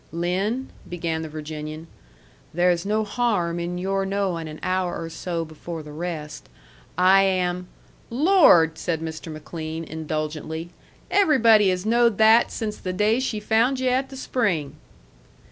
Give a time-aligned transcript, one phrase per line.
[0.11, 1.85] "Lin," began the Virginian,
[2.55, 6.49] "there is no harm in your knowing an hour or so before the rest,
[6.97, 7.67] I am"
[8.09, 9.31] "Lord!" said Mr.
[9.31, 10.71] McLean, indulgently.
[11.11, 14.75] "Everybody has knowed that since the day she found yu' at the spring."